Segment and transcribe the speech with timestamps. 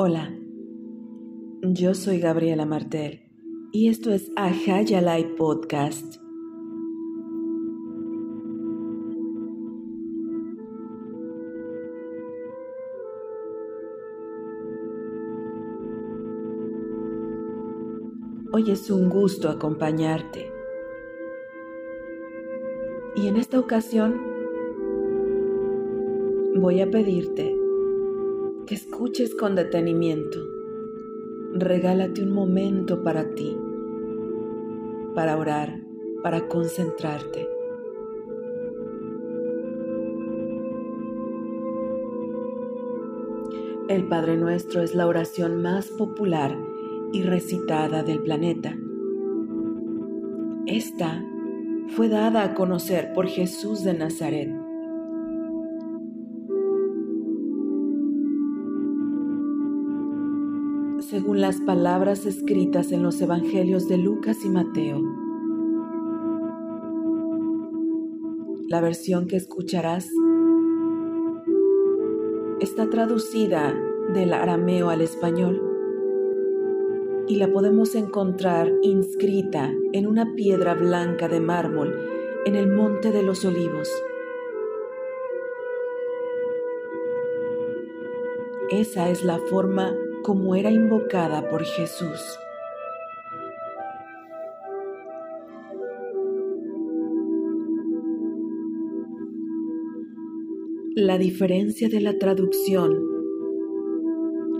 [0.00, 0.32] Hola,
[1.60, 3.20] yo soy Gabriela Martel
[3.72, 6.18] y esto es Ajayalai Podcast.
[18.52, 20.52] Hoy es un gusto acompañarte.
[23.16, 24.14] Y en esta ocasión
[26.54, 27.57] voy a pedirte
[28.68, 30.46] que escuches con detenimiento.
[31.54, 33.56] Regálate un momento para ti,
[35.14, 35.80] para orar,
[36.22, 37.48] para concentrarte.
[43.88, 46.54] El Padre Nuestro es la oración más popular
[47.10, 48.76] y recitada del planeta.
[50.66, 51.24] Esta
[51.96, 54.57] fue dada a conocer por Jesús de Nazaret
[61.36, 65.02] las palabras escritas en los Evangelios de Lucas y Mateo.
[68.68, 70.10] La versión que escucharás
[72.60, 73.74] está traducida
[74.14, 75.62] del arameo al español
[77.28, 81.94] y la podemos encontrar inscrita en una piedra blanca de mármol
[82.46, 83.88] en el Monte de los Olivos.
[88.70, 89.94] Esa es la forma
[90.28, 92.38] como era invocada por Jesús.
[100.94, 102.92] La diferencia de la traducción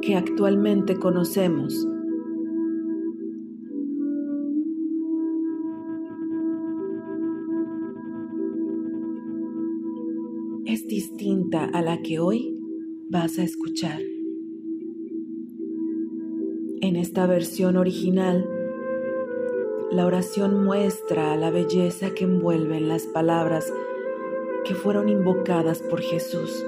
[0.00, 1.86] que actualmente conocemos
[10.64, 12.52] es distinta a la que hoy
[13.08, 14.11] vas a escuchar.
[16.84, 18.44] En esta versión original,
[19.92, 23.72] la oración muestra la belleza que envuelven las palabras
[24.64, 26.66] que fueron invocadas por Jesús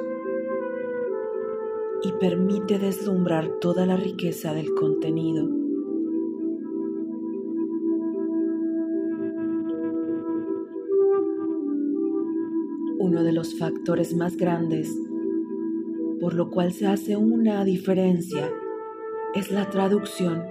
[2.04, 5.48] y permite deslumbrar toda la riqueza del contenido.
[13.00, 14.96] Uno de los factores más grandes
[16.20, 18.50] por lo cual se hace una diferencia
[19.34, 20.44] es la traducción,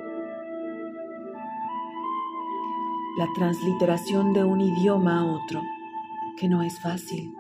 [3.18, 5.62] la transliteración de un idioma a otro,
[6.38, 7.34] que no es fácil.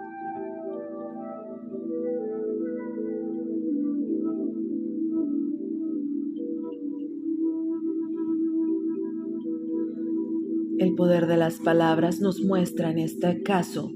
[10.79, 13.91] El poder de las palabras nos muestra en este caso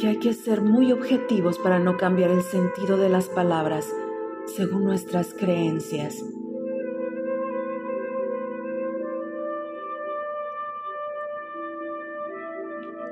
[0.00, 3.86] que hay que ser muy objetivos para no cambiar el sentido de las palabras
[4.46, 6.24] según nuestras creencias.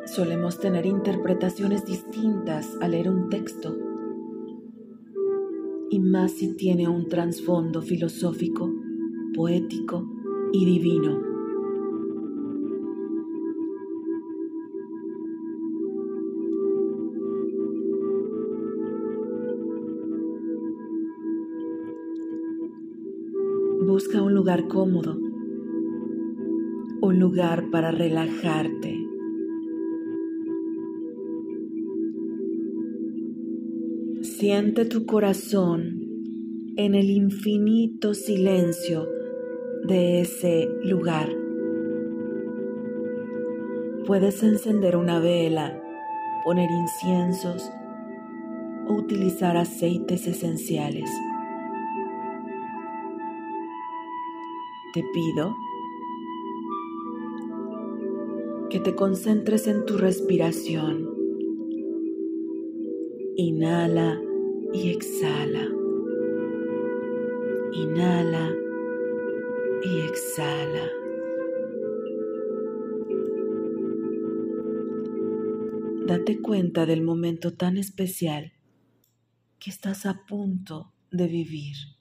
[0.06, 3.76] Solemos tener interpretaciones distintas al leer un texto,
[5.91, 8.72] y más si tiene un trasfondo filosófico,
[9.34, 10.06] poético
[10.53, 11.27] y divino.
[23.98, 25.19] Busca un lugar cómodo,
[27.00, 28.97] un lugar para relajarte.
[34.22, 35.98] Siente tu corazón
[36.76, 39.08] en el infinito silencio
[39.88, 41.28] de ese lugar.
[44.06, 45.82] Puedes encender una vela,
[46.44, 47.69] poner inciensos
[48.87, 51.10] o utilizar aceites esenciales.
[54.93, 55.54] Te pido
[58.70, 61.08] que te concentres en tu respiración.
[63.37, 64.20] Inhala
[64.73, 65.69] y exhala.
[67.73, 68.55] Inhala
[69.82, 70.91] y exhala.
[76.06, 78.52] Date cuenta del momento tan especial
[79.58, 81.97] que estás a punto de vivir.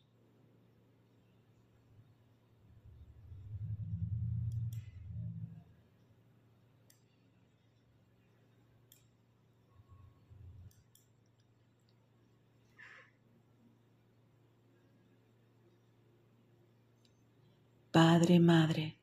[17.98, 19.00] Padre, Madre.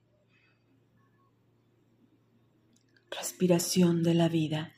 [3.11, 4.73] Respiración de la vida.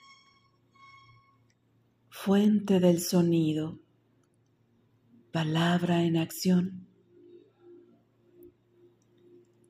[2.09, 3.79] fuente del sonido,
[5.33, 6.89] palabra en acción,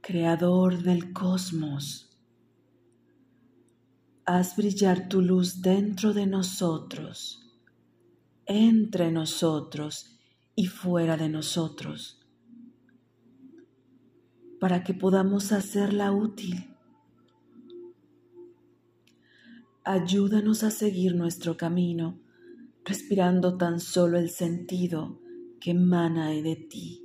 [0.00, 2.16] creador del cosmos.
[4.26, 7.52] Haz brillar tu luz dentro de nosotros,
[8.44, 10.20] entre nosotros
[10.54, 12.25] y fuera de nosotros,
[14.60, 16.76] para que podamos hacerla útil.
[19.84, 22.18] Ayúdanos a seguir nuestro camino
[22.84, 25.20] respirando tan solo el sentido
[25.60, 27.02] que emana de ti.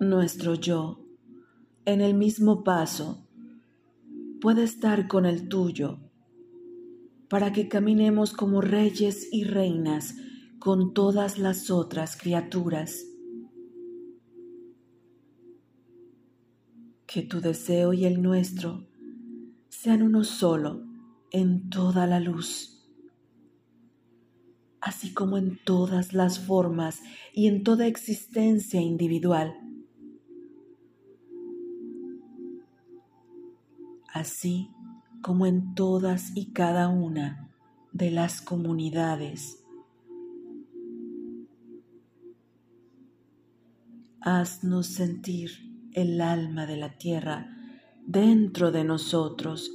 [0.00, 1.04] Nuestro yo,
[1.84, 3.28] en el mismo paso,
[4.40, 5.98] puede estar con el tuyo,
[7.28, 10.16] para que caminemos como reyes y reinas
[10.58, 13.09] con todas las otras criaturas.
[17.12, 18.86] Que tu deseo y el nuestro
[19.68, 20.84] sean uno solo
[21.32, 22.80] en toda la luz
[24.80, 27.00] así como en todas las formas
[27.32, 29.54] y en toda existencia individual.
[34.12, 34.70] Así
[35.22, 37.50] como en todas y cada una
[37.92, 39.62] de las comunidades.
[44.22, 47.56] Haznos sentir el alma de la tierra
[48.06, 49.70] dentro de nosotros,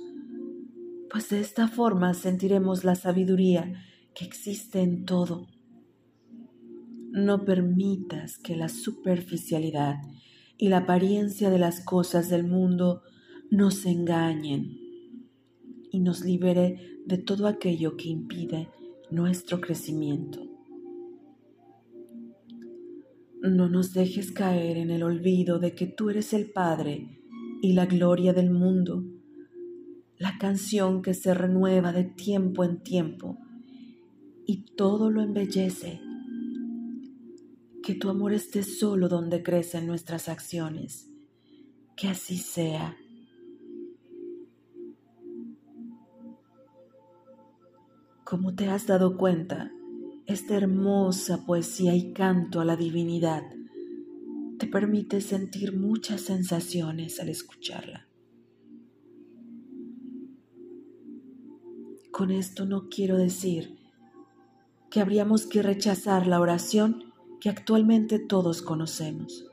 [1.10, 3.74] pues de esta forma sentiremos la sabiduría
[4.14, 5.48] que existe en todo.
[7.12, 9.96] No permitas que la superficialidad
[10.58, 13.04] y la apariencia de las cosas del mundo
[13.50, 14.80] nos engañen
[15.92, 18.70] y nos libere de todo aquello que impide
[19.12, 20.55] nuestro crecimiento.
[23.46, 27.20] No nos dejes caer en el olvido de que tú eres el Padre
[27.62, 29.04] y la gloria del mundo,
[30.18, 33.38] la canción que se renueva de tiempo en tiempo
[34.48, 36.02] y todo lo embellece.
[37.84, 41.12] Que tu amor esté solo donde crecen nuestras acciones.
[41.96, 42.98] Que así sea.
[48.24, 49.72] Como te has dado cuenta,
[50.28, 53.44] esta hermosa poesía y canto a la divinidad
[54.58, 58.08] te permite sentir muchas sensaciones al escucharla.
[62.12, 63.78] Con esto no quiero decir
[64.90, 69.46] que habríamos que rechazar la oración que actualmente todos conocemos.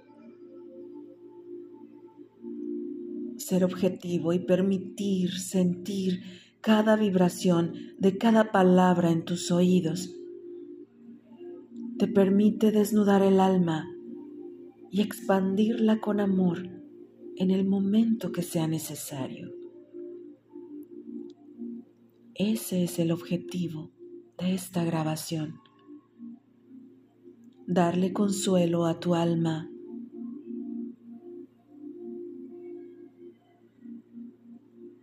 [3.36, 6.22] Ser objetivo y permitir sentir
[6.60, 10.21] cada vibración de cada palabra en tus oídos
[12.02, 13.88] te permite desnudar el alma
[14.90, 16.68] y expandirla con amor
[17.36, 19.52] en el momento que sea necesario.
[22.34, 23.92] Ese es el objetivo
[24.36, 25.60] de esta grabación.
[27.68, 29.68] Darle consuelo a tu alma.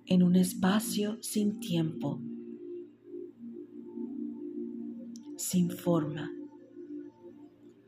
[0.06, 2.20] en un espacio sin tiempo,
[5.38, 6.32] sin forma,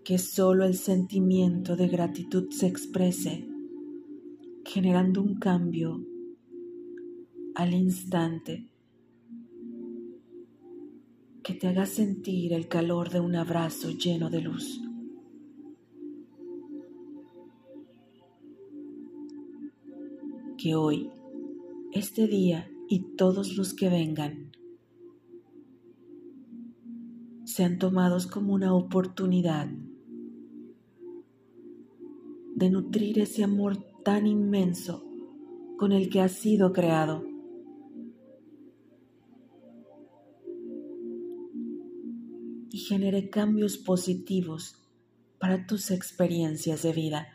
[0.03, 3.48] que solo el sentimiento de gratitud se exprese,
[4.66, 6.04] generando un cambio
[7.56, 8.68] al instante
[11.44, 14.81] que te haga sentir el calor de un abrazo lleno de luz.
[20.57, 21.09] Que hoy,
[21.92, 24.52] este día y todos los que vengan
[27.45, 29.68] sean tomados como una oportunidad
[32.61, 35.03] de nutrir ese amor tan inmenso
[35.80, 37.25] con el que has sido creado
[42.69, 44.75] y genere cambios positivos
[45.39, 47.27] para tus experiencias de vida.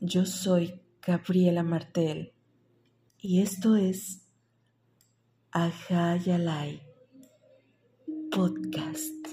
[0.00, 2.32] Yo soy Gabriela Martel
[3.18, 4.26] y esto es
[5.50, 6.80] Ajayalai
[8.30, 9.28] Podcast.